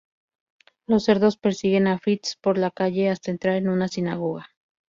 Los 0.87 1.03
cerdos 1.03 1.37
persiguen 1.37 1.85
a 1.85 1.99
Fritz 1.99 2.35
por 2.35 2.57
la 2.57 2.71
calle 2.71 3.11
hasta 3.11 3.29
entrar 3.29 3.55
en 3.57 3.69
una 3.69 3.87
sinagoga. 3.87 4.47